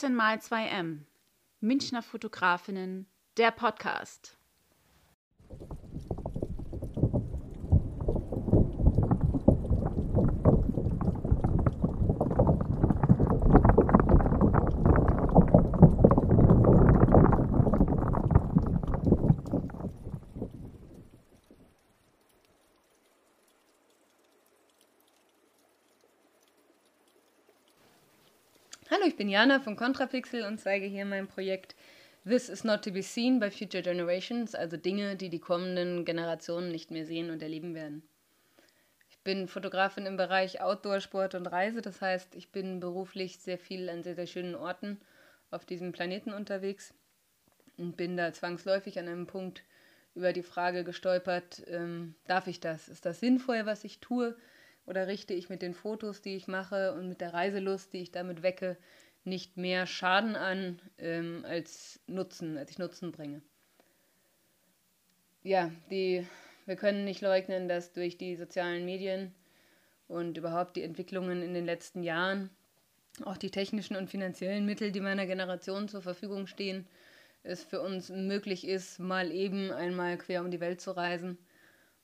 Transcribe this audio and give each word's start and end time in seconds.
14 0.00 0.14
mal 0.14 0.38
2M. 0.38 1.00
Münchner 1.60 2.02
Fotografinnen, 2.02 3.06
der 3.36 3.50
Podcast. 3.50 4.38
Hallo, 29.00 29.08
ich 29.08 29.16
bin 29.16 29.30
Jana 29.30 29.60
von 29.60 29.76
Contrapixel 29.76 30.44
und 30.44 30.60
zeige 30.60 30.84
hier 30.84 31.06
mein 31.06 31.26
Projekt 31.26 31.74
This 32.26 32.50
is 32.50 32.64
not 32.64 32.84
to 32.84 32.90
be 32.90 33.02
seen 33.02 33.40
by 33.40 33.50
future 33.50 33.82
generations, 33.82 34.54
also 34.54 34.76
Dinge, 34.76 35.16
die 35.16 35.30
die 35.30 35.38
kommenden 35.38 36.04
Generationen 36.04 36.70
nicht 36.70 36.90
mehr 36.90 37.06
sehen 37.06 37.30
und 37.30 37.42
erleben 37.42 37.74
werden. 37.74 38.02
Ich 39.08 39.18
bin 39.20 39.48
Fotografin 39.48 40.04
im 40.04 40.18
Bereich 40.18 40.60
Outdoor, 40.60 41.00
Sport 41.00 41.34
und 41.34 41.46
Reise, 41.46 41.80
das 41.80 42.02
heißt, 42.02 42.34
ich 42.34 42.52
bin 42.52 42.78
beruflich 42.78 43.38
sehr 43.38 43.56
viel 43.56 43.88
an 43.88 44.02
sehr, 44.02 44.16
sehr 44.16 44.26
schönen 44.26 44.54
Orten 44.54 45.00
auf 45.50 45.64
diesem 45.64 45.92
Planeten 45.92 46.34
unterwegs 46.34 46.92
und 47.78 47.96
bin 47.96 48.18
da 48.18 48.34
zwangsläufig 48.34 48.98
an 48.98 49.08
einem 49.08 49.26
Punkt 49.26 49.62
über 50.14 50.34
die 50.34 50.42
Frage 50.42 50.84
gestolpert, 50.84 51.62
ähm, 51.68 52.16
darf 52.26 52.48
ich 52.48 52.60
das? 52.60 52.90
Ist 52.90 53.06
das 53.06 53.20
sinnvoll, 53.20 53.64
was 53.64 53.84
ich 53.84 54.00
tue? 54.00 54.36
Oder 54.90 55.06
richte 55.06 55.34
ich 55.34 55.48
mit 55.48 55.62
den 55.62 55.72
Fotos, 55.72 56.20
die 56.20 56.34
ich 56.34 56.48
mache 56.48 56.92
und 56.94 57.08
mit 57.08 57.20
der 57.20 57.32
Reiselust, 57.32 57.92
die 57.92 58.02
ich 58.02 58.10
damit 58.10 58.42
wecke, 58.42 58.76
nicht 59.22 59.56
mehr 59.56 59.86
Schaden 59.86 60.34
an 60.34 60.82
ähm, 60.98 61.44
als 61.46 62.00
Nutzen, 62.08 62.58
als 62.58 62.72
ich 62.72 62.78
Nutzen 62.78 63.12
bringe. 63.12 63.40
Ja, 65.44 65.70
die, 65.92 66.26
wir 66.66 66.74
können 66.74 67.04
nicht 67.04 67.20
leugnen, 67.20 67.68
dass 67.68 67.92
durch 67.92 68.18
die 68.18 68.34
sozialen 68.34 68.84
Medien 68.84 69.32
und 70.08 70.36
überhaupt 70.36 70.74
die 70.74 70.82
Entwicklungen 70.82 71.40
in 71.40 71.54
den 71.54 71.66
letzten 71.66 72.02
Jahren, 72.02 72.50
auch 73.24 73.36
die 73.36 73.50
technischen 73.52 73.94
und 73.94 74.10
finanziellen 74.10 74.66
Mittel, 74.66 74.90
die 74.90 75.00
meiner 75.00 75.26
Generation 75.26 75.88
zur 75.88 76.02
Verfügung 76.02 76.48
stehen, 76.48 76.84
es 77.44 77.62
für 77.62 77.80
uns 77.80 78.08
möglich 78.08 78.66
ist, 78.66 78.98
mal 78.98 79.30
eben 79.30 79.70
einmal 79.70 80.18
quer 80.18 80.40
um 80.40 80.50
die 80.50 80.60
Welt 80.60 80.80
zu 80.80 80.90
reisen 80.90 81.38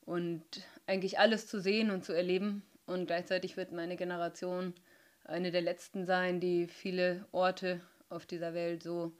und 0.02 0.44
eigentlich 0.86 1.18
alles 1.18 1.48
zu 1.48 1.60
sehen 1.60 1.90
und 1.90 2.04
zu 2.04 2.12
erleben, 2.12 2.62
und 2.86 3.06
gleichzeitig 3.06 3.56
wird 3.56 3.72
meine 3.72 3.96
Generation 3.96 4.74
eine 5.24 5.50
der 5.50 5.62
letzten 5.62 6.06
sein, 6.06 6.40
die 6.40 6.66
viele 6.66 7.26
Orte 7.32 7.80
auf 8.08 8.26
dieser 8.26 8.54
Welt 8.54 8.82
so 8.82 9.12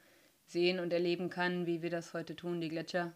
sehen 0.46 0.78
und 0.78 0.92
erleben 0.92 1.30
kann, 1.30 1.66
wie 1.66 1.82
wir 1.82 1.90
das 1.90 2.14
heute 2.14 2.36
tun. 2.36 2.60
Die 2.60 2.68
Gletscher 2.68 3.12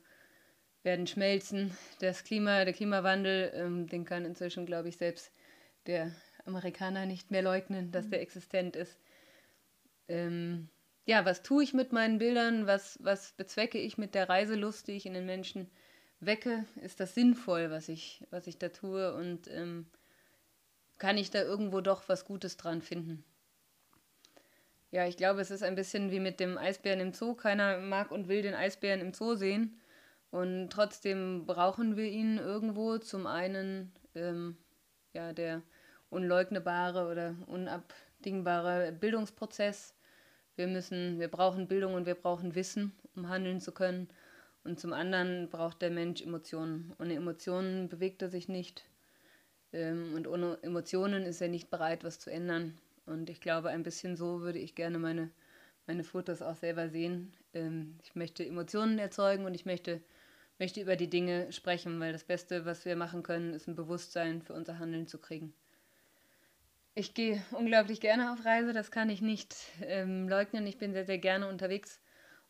werden 0.82 1.06
schmelzen. 1.06 1.76
Das 2.00 2.24
Klima, 2.24 2.64
der 2.64 2.74
Klimawandel, 2.74 3.52
ähm, 3.54 3.86
den 3.86 4.04
kann 4.04 4.24
inzwischen, 4.24 4.66
glaube 4.66 4.88
ich, 4.88 4.96
selbst 4.96 5.32
der 5.86 6.10
Amerikaner 6.44 7.06
nicht 7.06 7.30
mehr 7.30 7.42
leugnen, 7.42 7.92
dass 7.92 8.08
der 8.08 8.20
existent 8.20 8.76
ist. 8.76 8.98
Ähm, 10.08 10.68
ja, 11.06 11.24
was 11.24 11.42
tue 11.42 11.62
ich 11.62 11.74
mit 11.74 11.92
meinen 11.92 12.18
Bildern? 12.18 12.66
Was, 12.66 12.98
was 13.02 13.32
bezwecke 13.32 13.78
ich 13.78 13.98
mit 13.98 14.14
der 14.14 14.28
Reiselust, 14.28 14.88
die 14.88 14.92
ich 14.92 15.06
in 15.06 15.14
den 15.14 15.26
Menschen 15.26 15.70
wecke? 16.18 16.64
Ist 16.82 17.00
das 17.00 17.14
sinnvoll, 17.14 17.70
was 17.70 17.88
ich, 17.88 18.26
was 18.30 18.46
ich 18.46 18.58
da 18.58 18.68
tue? 18.68 19.14
Und 19.14 19.48
ähm, 19.48 19.86
kann 21.00 21.18
ich 21.18 21.30
da 21.30 21.42
irgendwo 21.42 21.80
doch 21.80 22.08
was 22.08 22.24
Gutes 22.24 22.56
dran 22.56 22.82
finden. 22.82 23.24
Ja, 24.92 25.06
ich 25.06 25.16
glaube, 25.16 25.40
es 25.40 25.50
ist 25.50 25.62
ein 25.62 25.74
bisschen 25.74 26.10
wie 26.10 26.20
mit 26.20 26.40
dem 26.40 26.58
Eisbären 26.58 27.00
im 27.00 27.12
Zoo. 27.12 27.34
Keiner 27.34 27.78
mag 27.78 28.10
und 28.12 28.28
will 28.28 28.42
den 28.42 28.54
Eisbären 28.54 29.00
im 29.00 29.14
Zoo 29.14 29.34
sehen. 29.34 29.80
Und 30.30 30.70
trotzdem 30.70 31.46
brauchen 31.46 31.96
wir 31.96 32.04
ihn 32.04 32.38
irgendwo. 32.38 32.98
Zum 32.98 33.26
einen 33.26 33.92
ähm, 34.14 34.58
ja, 35.14 35.32
der 35.32 35.62
unleugnebare 36.10 37.10
oder 37.10 37.34
unabdingbare 37.46 38.92
Bildungsprozess. 38.92 39.94
Wir 40.56 40.66
müssen, 40.66 41.18
wir 41.18 41.28
brauchen 41.28 41.66
Bildung 41.66 41.94
und 41.94 42.04
wir 42.04 42.14
brauchen 42.14 42.54
Wissen, 42.54 42.92
um 43.16 43.28
handeln 43.28 43.60
zu 43.60 43.72
können. 43.72 44.08
Und 44.64 44.78
zum 44.78 44.92
anderen 44.92 45.48
braucht 45.48 45.80
der 45.80 45.90
Mensch 45.90 46.20
Emotionen. 46.20 46.92
Ohne 46.98 47.14
Emotionen 47.14 47.88
bewegt 47.88 48.20
er 48.20 48.28
sich 48.28 48.48
nicht. 48.48 48.89
Ähm, 49.72 50.14
und 50.14 50.26
ohne 50.26 50.58
Emotionen 50.62 51.24
ist 51.24 51.40
er 51.40 51.48
nicht 51.48 51.70
bereit, 51.70 52.04
was 52.04 52.18
zu 52.18 52.30
ändern. 52.30 52.76
Und 53.06 53.30
ich 53.30 53.40
glaube, 53.40 53.70
ein 53.70 53.82
bisschen 53.82 54.16
so 54.16 54.40
würde 54.40 54.58
ich 54.58 54.74
gerne 54.74 54.98
meine, 54.98 55.30
meine 55.86 56.04
Fotos 56.04 56.42
auch 56.42 56.56
selber 56.56 56.88
sehen. 56.88 57.32
Ähm, 57.54 57.98
ich 58.02 58.14
möchte 58.14 58.44
Emotionen 58.44 58.98
erzeugen 58.98 59.44
und 59.44 59.54
ich 59.54 59.66
möchte, 59.66 60.00
möchte 60.58 60.80
über 60.80 60.96
die 60.96 61.10
Dinge 61.10 61.52
sprechen, 61.52 61.98
weil 62.00 62.12
das 62.12 62.24
Beste, 62.24 62.64
was 62.64 62.84
wir 62.84 62.96
machen 62.96 63.22
können, 63.22 63.54
ist 63.54 63.68
ein 63.68 63.76
Bewusstsein 63.76 64.42
für 64.42 64.54
unser 64.54 64.78
Handeln 64.78 65.06
zu 65.06 65.18
kriegen. 65.18 65.54
Ich 66.94 67.14
gehe 67.14 67.42
unglaublich 67.52 68.00
gerne 68.00 68.32
auf 68.32 68.44
Reise, 68.44 68.72
das 68.72 68.90
kann 68.90 69.10
ich 69.10 69.22
nicht 69.22 69.54
ähm, 69.82 70.28
leugnen. 70.28 70.66
Ich 70.66 70.76
bin 70.76 70.92
sehr, 70.92 71.06
sehr 71.06 71.18
gerne 71.18 71.48
unterwegs 71.48 72.00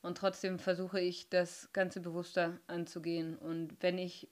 und 0.03 0.17
trotzdem 0.17 0.59
versuche 0.59 1.01
ich, 1.01 1.29
das 1.29 1.71
Ganze 1.73 2.01
bewusster 2.01 2.59
anzugehen. 2.67 3.37
Und 3.37 3.77
wenn 3.81 3.99
ich 3.99 4.29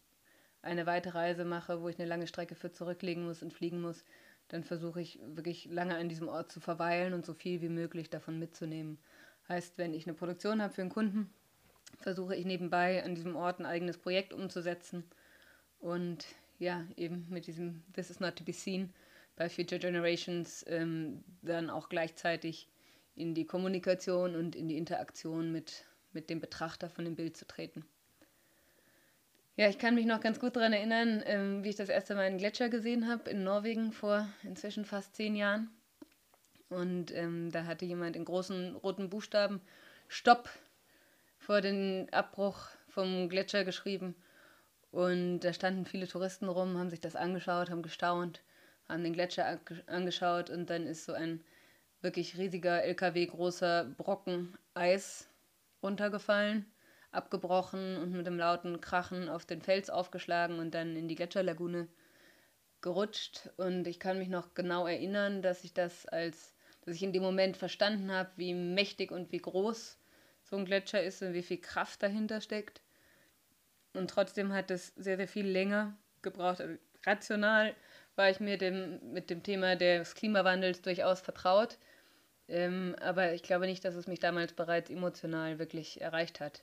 eine 0.69 0.87
weite 0.87 1.15
Reise 1.15 1.45
mache, 1.45 1.83
wo 1.83 1.89
ich 1.89 1.99
eine 1.99 2.09
lange 2.09 2.27
Strecke 2.27 2.55
für 2.55 2.73
zurücklegen 2.73 3.25
muss 3.25 3.43
und 3.43 3.53
fliegen 3.53 3.81
muss, 3.81 4.05
dann 4.49 4.65
versuche 4.65 5.01
ich 5.01 5.19
wirklich 5.23 5.67
lange 5.67 5.97
an 5.97 6.09
diesem 6.09 6.29
Ort 6.29 6.53
zu 6.53 6.61
verweilen 6.61 7.13
und 7.13 7.27
so 7.27 7.35
viel 7.35 7.61
wie 7.61 7.69
möglich 7.69 8.11
davon 8.11 8.39
mitzunehmen. 8.39 8.99
Heißt, 9.49 9.79
wenn 9.79 9.95
ich 9.95 10.07
eine 10.07 10.15
Produktion 10.15 10.63
habe 10.63 10.73
für 10.73 10.83
einen 10.83 10.91
Kunden, 10.91 11.31
versuche 11.99 12.37
ich 12.37 12.45
nebenbei 12.45 13.03
an 13.05 13.15
diesem 13.15 13.37
Ort 13.37 13.61
ein 13.61 13.67
eigenes 13.67 13.99
Projekt 13.99 14.33
umzusetzen 14.33 15.05
und 15.81 16.27
ja, 16.59 16.85
eben 16.97 17.27
mit 17.31 17.47
diesem 17.47 17.83
This 17.95 18.11
is 18.11 18.21
not 18.21 18.37
to 18.37 18.45
be 18.45 18.53
seen 18.53 18.93
bei 19.37 19.49
Future 19.49 19.79
Generations 19.79 20.65
ähm, 20.69 21.23
dann 21.43 21.71
auch 21.71 21.89
gleichzeitig 21.89 22.69
in 23.15 23.35
die 23.35 23.47
Kommunikation 23.47 24.35
und 24.35 24.57
in 24.57 24.69
die 24.69 24.77
Interaktion 24.77 25.53
mit, 25.53 25.85
mit 26.13 26.29
dem 26.31 26.41
Betrachter 26.41 26.91
von 26.91 27.05
dem 27.05 27.15
Bild 27.15 27.37
zu 27.37 27.47
treten. 27.47 27.85
Ja, 29.59 29.69
ich 29.69 29.81
kann 29.81 29.97
mich 29.97 30.07
noch 30.07 30.21
ganz 30.21 30.39
gut 30.39 30.55
daran 30.55 30.73
erinnern, 30.73 31.21
ähm, 31.27 31.65
wie 31.65 31.71
ich 31.71 31.75
das 31.75 31.89
erste 31.89 32.15
Mal 32.15 32.27
einen 32.27 32.39
Gletscher 32.39 32.69
gesehen 32.69 33.09
habe 33.09 33.29
in 33.29 33.43
Norwegen 33.43 33.91
vor 33.91 34.29
inzwischen 34.45 34.85
fast 34.85 35.17
zehn 35.17 35.35
Jahren. 35.35 35.69
Und 36.69 37.13
ähm, 37.13 37.51
da 37.51 37.65
hatte 37.65 37.85
jemand 37.85 38.15
in 38.15 38.25
großen 38.25 38.77
roten 38.77 39.11
Buchstaben 39.11 39.61
Stopp 40.07 40.49
vor 41.41 41.61
den 41.61 42.09
Abbruch 42.13 42.69
vom 42.87 43.29
Gletscher 43.29 43.65
geschrieben. 43.65 44.15
Und 44.93 45.41
da 45.41 45.53
standen 45.53 45.87
viele 45.87 46.07
Touristen 46.07 46.49
rum, 46.49 46.79
haben 46.79 46.91
sich 46.91 47.01
das 47.01 47.17
angeschaut, 47.17 47.69
haben 47.69 47.83
gestaunt, 47.83 48.45
haben 48.89 49.03
den 49.03 49.13
Gletscher 49.13 49.59
angeschaut 49.89 50.51
und 50.51 50.71
dann 50.71 50.87
ist 50.87 51.05
so 51.05 51.15
ein 51.15 51.43
wirklich 52.01 52.39
riesiger 52.39 52.85
LKW 52.85 53.27
großer 53.27 53.87
Brocken 53.97 54.57
Eis 54.75 55.29
runtergefallen 55.83 56.65
abgebrochen 57.11 57.97
und 57.97 58.13
mit 58.13 58.27
einem 58.27 58.39
lauten 58.39 58.81
Krachen 58.81 59.29
auf 59.29 59.45
den 59.47 59.63
Fels 59.63 59.91
aufgeschlagen 59.91 60.59
und 60.59 60.73
dann 60.73 60.97
in 60.97 61.09
die 61.09 61.15
Gletscherlagune 61.15 61.89
gerutscht. 62.81 63.51
Und 63.57 63.87
ich 63.87 63.99
kann 63.99 64.19
mich 64.19 64.29
noch 64.29 64.55
genau 64.55 64.87
erinnern, 64.87 65.43
dass 65.43 65.65
ich 65.65 65.73
das 65.73 66.07
als, 66.07 66.55
dass 66.85 66.95
ich 66.95 67.03
in 67.03 67.13
dem 67.13 67.23
Moment 67.23 67.57
verstanden 67.57 68.13
habe, 68.13 68.31
wie 68.37 68.55
mächtig 68.55 69.11
und 69.11 69.33
wie 69.33 69.39
groß 69.39 69.99
so 70.45 70.57
ein 70.57 70.65
Gletscher 70.65 71.03
ist 71.03 71.23
und 71.23 71.35
wie 71.35 71.43
viel 71.43 71.61
Kraft 71.61 72.03
dahinter 72.03 72.41
steckt. 72.41 72.81
Und 73.95 74.11
trotzdem 74.11 74.53
hat 74.53 74.71
es 74.71 74.89
sehr, 74.97 75.17
sehr 75.17 75.29
viel 75.29 75.47
länger 75.47 75.97
gebraucht. 76.23 76.61
Also 76.61 76.75
rational 77.05 77.75
war 78.17 78.31
ich 78.31 78.41
mir 78.41 78.59
dem, 78.59 79.13
mit 79.13 79.31
dem 79.31 79.43
Thema 79.43 79.77
des 79.77 80.15
Klimawandels 80.15 80.83
durchaus 80.83 81.21
vertraut. 81.21 81.79
Ähm, 82.49 82.97
aber 83.01 83.33
ich 83.33 83.43
glaube 83.43 83.67
nicht, 83.67 83.85
dass 83.85 83.95
es 83.95 84.07
mich 84.07 84.21
damals 84.21 84.53
bereits 84.53 84.91
emotional 84.91 85.59
wirklich 85.59 86.01
erreicht 86.01 86.41
hat 86.41 86.63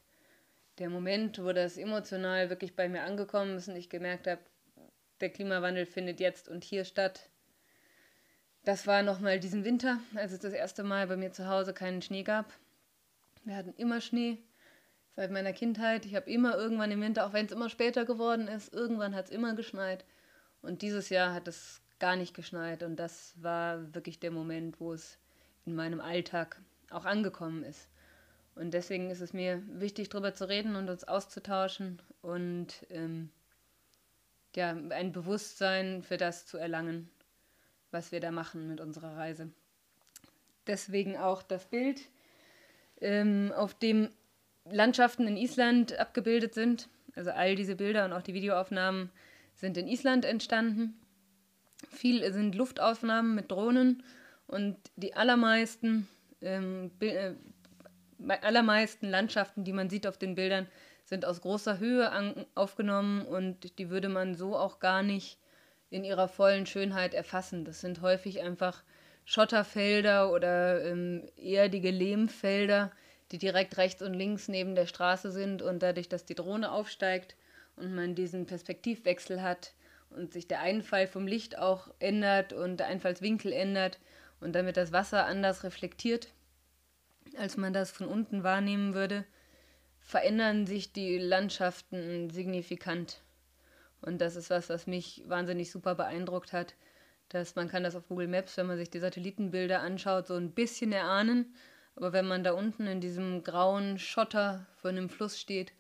der 0.77 0.89
Moment, 0.89 1.41
wo 1.41 1.53
das 1.53 1.77
emotional 1.77 2.49
wirklich 2.49 2.75
bei 2.75 2.89
mir 2.89 3.03
angekommen 3.03 3.57
ist 3.57 3.67
und 3.67 3.75
ich 3.75 3.89
gemerkt 3.89 4.27
habe, 4.27 4.41
der 5.21 5.29
Klimawandel 5.29 5.85
findet 5.85 6.19
jetzt 6.19 6.49
und 6.49 6.63
hier 6.63 6.85
statt. 6.85 7.29
Das 8.63 8.87
war 8.87 9.03
nochmal 9.03 9.39
diesen 9.39 9.63
Winter, 9.63 9.99
als 10.15 10.31
es 10.31 10.39
das 10.39 10.53
erste 10.53 10.83
Mal 10.83 11.07
bei 11.07 11.15
mir 11.15 11.31
zu 11.31 11.47
Hause 11.47 11.73
keinen 11.73 12.01
Schnee 12.01 12.23
gab. 12.23 12.51
Wir 13.43 13.55
hatten 13.55 13.73
immer 13.77 14.01
Schnee 14.01 14.39
seit 15.15 15.31
meiner 15.31 15.53
Kindheit. 15.53 16.05
Ich 16.05 16.15
habe 16.15 16.29
immer 16.29 16.57
irgendwann 16.57 16.91
im 16.91 17.01
Winter, 17.01 17.25
auch 17.25 17.33
wenn 17.33 17.45
es 17.45 17.51
immer 17.51 17.69
später 17.69 18.05
geworden 18.05 18.47
ist, 18.47 18.73
irgendwann 18.73 19.15
hat 19.15 19.25
es 19.25 19.31
immer 19.31 19.55
geschneit. 19.55 20.03
Und 20.61 20.81
dieses 20.81 21.09
Jahr 21.09 21.33
hat 21.33 21.47
es 21.47 21.81
gar 21.99 22.15
nicht 22.15 22.33
geschneit. 22.33 22.83
Und 22.83 22.97
das 22.97 23.33
war 23.37 23.93
wirklich 23.93 24.19
der 24.19 24.31
Moment, 24.31 24.79
wo 24.79 24.93
es 24.93 25.19
in 25.65 25.75
meinem 25.75 26.01
Alltag 26.01 26.59
auch 26.89 27.05
angekommen 27.05 27.63
ist. 27.63 27.87
Und 28.55 28.73
deswegen 28.73 29.09
ist 29.09 29.21
es 29.21 29.33
mir 29.33 29.61
wichtig, 29.67 30.09
darüber 30.09 30.33
zu 30.33 30.47
reden 30.47 30.75
und 30.75 30.89
uns 30.89 31.03
auszutauschen 31.03 32.01
und 32.21 32.85
ähm, 32.89 33.29
ja, 34.55 34.75
ein 34.89 35.11
Bewusstsein 35.11 36.03
für 36.03 36.17
das 36.17 36.45
zu 36.47 36.57
erlangen, 36.57 37.09
was 37.91 38.13
wir 38.13 38.21
da 38.21 38.31
machen 38.31 38.67
mit 38.67 38.79
unserer 38.79 39.17
Reise. 39.17 39.49
deswegen 40.67 41.17
auch 41.17 41.43
das 41.43 41.65
Bild, 41.65 42.01
ähm, 43.01 43.51
auf 43.55 43.73
dem 43.73 44.09
Landschaften 44.65 45.27
in 45.27 45.37
Island 45.37 45.97
abgebildet 45.97 46.53
sind. 46.53 46.89
Also 47.15 47.31
all 47.31 47.55
diese 47.55 47.75
Bilder 47.75 48.05
und 48.05 48.13
auch 48.13 48.21
die 48.21 48.33
Videoaufnahmen 48.33 49.09
sind 49.53 49.77
in 49.77 49.87
Island 49.87 50.25
entstanden. 50.25 50.99
Viel 51.89 52.31
sind 52.33 52.55
Luftaufnahmen 52.55 53.35
mit 53.35 53.51
Drohnen 53.51 54.03
und 54.47 54.77
die 54.95 55.13
allermeisten, 55.13 56.07
ähm, 56.41 56.91
äh, 58.27 58.37
allermeisten 58.41 59.09
Landschaften, 59.09 59.63
die 59.63 59.73
man 59.73 59.89
sieht 59.89 60.07
auf 60.07 60.17
den 60.17 60.35
Bildern, 60.35 60.67
sind 61.03 61.25
aus 61.25 61.41
großer 61.41 61.79
Höhe 61.79 62.11
an, 62.11 62.45
aufgenommen 62.55 63.25
und 63.25 63.77
die 63.77 63.89
würde 63.89 64.09
man 64.09 64.35
so 64.35 64.55
auch 64.55 64.79
gar 64.79 65.03
nicht 65.03 65.37
in 65.89 66.03
ihrer 66.03 66.27
vollen 66.27 66.65
Schönheit 66.65 67.13
erfassen. 67.13 67.63
Das 67.63 67.81
sind 67.81 68.01
häufig 68.01 68.41
einfach 68.41 68.83
Schotterfelder 69.23 70.31
oder 70.31 70.83
ähm, 70.83 71.27
erdige 71.35 71.91
Lehmfelder, 71.91 72.91
die 73.31 73.37
direkt 73.37 73.77
rechts 73.77 74.01
und 74.01 74.13
links 74.13 74.47
neben 74.47 74.75
der 74.75 74.85
Straße 74.85 75.31
sind 75.31 75.61
und 75.61 75.81
dadurch, 75.81 76.09
dass 76.09 76.25
die 76.25 76.35
Drohne 76.35 76.71
aufsteigt 76.71 77.35
und 77.75 77.93
man 77.95 78.15
diesen 78.15 78.45
Perspektivwechsel 78.45 79.41
hat 79.41 79.73
und 80.09 80.33
sich 80.33 80.47
der 80.47 80.61
Einfall 80.61 81.07
vom 81.07 81.27
Licht 81.27 81.57
auch 81.57 81.89
ändert 81.99 82.53
und 82.53 82.77
der 82.77 82.87
Einfallswinkel 82.87 83.51
ändert 83.51 83.99
und 84.39 84.53
damit 84.53 84.77
das 84.77 84.91
Wasser 84.91 85.25
anders 85.25 85.63
reflektiert, 85.63 86.29
als 87.37 87.57
man 87.57 87.73
das 87.73 87.91
von 87.91 88.07
unten 88.07 88.43
wahrnehmen 88.43 88.93
würde, 88.93 89.25
verändern 89.99 90.65
sich 90.65 90.91
die 90.93 91.17
Landschaften 91.17 92.29
signifikant. 92.29 93.21
Und 94.01 94.19
das 94.19 94.35
ist 94.35 94.49
was, 94.49 94.69
was 94.69 94.87
mich 94.87 95.23
wahnsinnig 95.27 95.71
super 95.71 95.95
beeindruckt 95.95 96.53
hat, 96.53 96.75
dass 97.29 97.55
man 97.55 97.67
kann 97.69 97.83
das 97.83 97.95
auf 97.95 98.07
Google 98.07 98.27
Maps, 98.27 98.55
wenn 98.57 98.67
man 98.67 98.77
sich 98.77 98.89
die 98.89 98.99
Satellitenbilder 98.99 99.81
anschaut, 99.81 100.27
so 100.27 100.35
ein 100.35 100.51
bisschen 100.51 100.91
erahnen. 100.91 101.55
Aber 101.95 102.13
wenn 102.13 102.27
man 102.27 102.43
da 102.43 102.51
unten 102.51 102.87
in 102.87 103.01
diesem 103.01 103.43
grauen 103.43 103.97
Schotter 103.97 104.67
vor 104.75 104.91
einem 104.91 105.09
Fluss 105.09 105.39
steht, 105.39 105.73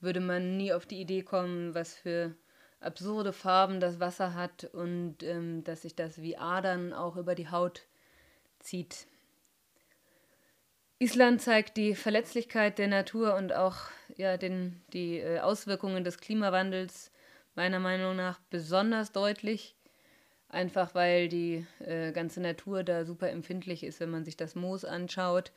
würde 0.00 0.20
man 0.20 0.56
nie 0.56 0.72
auf 0.72 0.86
die 0.86 1.00
Idee 1.00 1.22
kommen, 1.22 1.74
was 1.74 1.94
für 1.94 2.34
absurde 2.80 3.32
Farben 3.32 3.78
das 3.78 4.00
Wasser 4.00 4.34
hat 4.34 4.64
und 4.72 5.22
ähm, 5.22 5.62
dass 5.64 5.82
sich 5.82 5.94
das 5.94 6.22
wie 6.22 6.38
Adern 6.38 6.92
auch 6.92 7.16
über 7.16 7.34
die 7.34 7.50
Haut 7.50 7.86
zieht. 8.58 9.06
Island 11.02 11.40
zeigt 11.40 11.78
die 11.78 11.94
Verletzlichkeit 11.94 12.78
der 12.78 12.88
Natur 12.88 13.34
und 13.34 13.54
auch 13.54 13.76
ja, 14.18 14.36
den, 14.36 14.82
die 14.92 15.18
äh, 15.18 15.40
Auswirkungen 15.40 16.04
des 16.04 16.18
Klimawandels 16.18 17.10
meiner 17.54 17.78
Meinung 17.78 18.16
nach 18.16 18.38
besonders 18.50 19.10
deutlich. 19.10 19.74
Einfach 20.50 20.94
weil 20.94 21.28
die 21.28 21.66
äh, 21.78 22.12
ganze 22.12 22.42
Natur 22.42 22.84
da 22.84 23.06
super 23.06 23.30
empfindlich 23.30 23.82
ist, 23.82 23.98
wenn 24.00 24.10
man 24.10 24.26
sich 24.26 24.36
das 24.36 24.54
Moos 24.54 24.84
anschaut. 24.84 25.52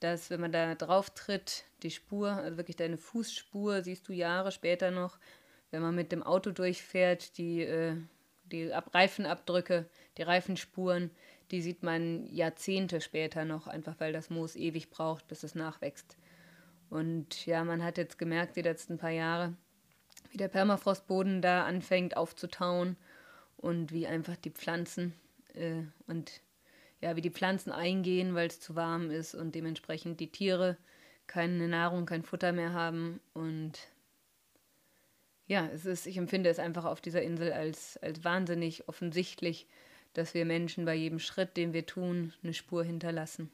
Dass, 0.00 0.28
wenn 0.28 0.42
man 0.42 0.52
da 0.52 0.74
drauf 0.74 1.08
tritt, 1.08 1.64
die 1.82 1.90
Spur, 1.90 2.32
also 2.32 2.58
wirklich 2.58 2.76
deine 2.76 2.98
Fußspur, 2.98 3.82
siehst 3.82 4.06
du 4.08 4.12
Jahre 4.12 4.52
später 4.52 4.90
noch, 4.90 5.18
wenn 5.70 5.80
man 5.80 5.94
mit 5.94 6.12
dem 6.12 6.22
Auto 6.22 6.50
durchfährt, 6.50 7.38
die, 7.38 7.62
äh, 7.62 7.96
die 8.44 8.74
Ab 8.74 8.94
Reifenabdrücke, 8.94 9.86
die 10.18 10.22
Reifenspuren, 10.22 11.10
die 11.52 11.62
sieht 11.62 11.82
man 11.82 12.26
Jahrzehnte 12.34 13.00
später 13.00 13.44
noch, 13.44 13.66
einfach 13.66 13.94
weil 13.98 14.12
das 14.12 14.30
Moos 14.30 14.56
ewig 14.56 14.90
braucht, 14.90 15.28
bis 15.28 15.42
es 15.42 15.54
nachwächst. 15.54 16.16
Und 16.90 17.46
ja, 17.46 17.62
man 17.62 17.84
hat 17.84 17.98
jetzt 17.98 18.18
gemerkt, 18.18 18.56
die 18.56 18.62
letzten 18.62 18.98
paar 18.98 19.10
Jahre, 19.10 19.54
wie 20.30 20.38
der 20.38 20.48
Permafrostboden 20.48 21.42
da 21.42 21.64
anfängt 21.64 22.16
aufzutauen 22.16 22.96
und 23.58 23.92
wie 23.92 24.06
einfach 24.06 24.36
die 24.36 24.50
Pflanzen 24.50 25.14
äh, 25.54 25.82
und 26.06 26.40
ja, 27.00 27.16
wie 27.16 27.20
die 27.20 27.30
Pflanzen 27.30 27.72
eingehen, 27.72 28.34
weil 28.34 28.46
es 28.46 28.60
zu 28.60 28.76
warm 28.76 29.10
ist 29.10 29.34
und 29.34 29.54
dementsprechend 29.54 30.20
die 30.20 30.30
Tiere 30.30 30.76
keine 31.26 31.68
Nahrung, 31.68 32.06
kein 32.06 32.22
Futter 32.22 32.52
mehr 32.52 32.72
haben. 32.72 33.20
Und 33.34 33.78
ja, 35.46 35.68
es 35.74 35.84
ist, 35.84 36.06
ich 36.06 36.16
empfinde 36.16 36.48
es 36.48 36.58
einfach 36.58 36.84
auf 36.84 37.00
dieser 37.00 37.22
Insel 37.22 37.52
als, 37.52 37.96
als 37.98 38.24
wahnsinnig 38.24 38.88
offensichtlich, 38.88 39.66
dass 40.14 40.34
wir 40.34 40.44
Menschen 40.44 40.84
bei 40.84 40.94
jedem 40.94 41.18
Schritt, 41.18 41.56
den 41.56 41.72
wir 41.72 41.86
tun, 41.86 42.32
eine 42.42 42.54
Spur 42.54 42.84
hinterlassen. 42.84 43.50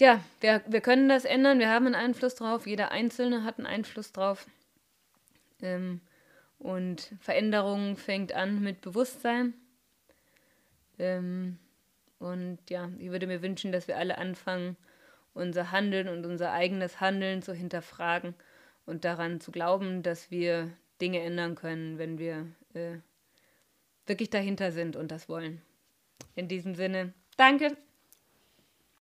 Ja, 0.00 0.22
wir, 0.40 0.62
wir 0.66 0.80
können 0.80 1.08
das 1.08 1.24
ändern, 1.24 1.58
wir 1.58 1.70
haben 1.70 1.86
einen 1.86 1.94
Einfluss 1.96 2.36
drauf, 2.36 2.66
jeder 2.66 2.92
Einzelne 2.92 3.42
hat 3.42 3.58
einen 3.58 3.66
Einfluss 3.66 4.12
drauf. 4.12 4.46
Ähm, 5.60 6.00
und 6.58 7.12
Veränderung 7.20 7.96
fängt 7.96 8.32
an 8.32 8.62
mit 8.62 8.80
Bewusstsein. 8.80 9.54
Ähm, 10.98 11.58
und 12.18 12.58
ja, 12.68 12.90
ich 12.98 13.10
würde 13.10 13.26
mir 13.26 13.42
wünschen, 13.42 13.72
dass 13.72 13.88
wir 13.88 13.96
alle 13.96 14.18
anfangen, 14.18 14.76
unser 15.34 15.70
Handeln 15.70 16.08
und 16.08 16.26
unser 16.26 16.52
eigenes 16.52 17.00
Handeln 17.00 17.42
zu 17.42 17.52
hinterfragen 17.54 18.34
und 18.86 19.04
daran 19.04 19.40
zu 19.40 19.52
glauben, 19.52 20.02
dass 20.02 20.30
wir 20.30 20.70
Dinge 21.00 21.20
ändern 21.20 21.54
können, 21.54 21.98
wenn 21.98 22.18
wir 22.18 22.46
äh, 22.74 22.98
wirklich 24.08 24.30
dahinter 24.30 24.72
sind 24.72 24.96
und 24.96 25.10
das 25.10 25.28
wollen. 25.28 25.62
In 26.34 26.48
diesem 26.48 26.74
Sinne, 26.74 27.14
danke. 27.36 27.76